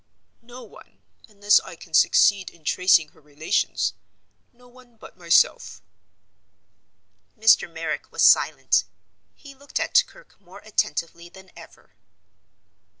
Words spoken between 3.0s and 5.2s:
her relations. No one but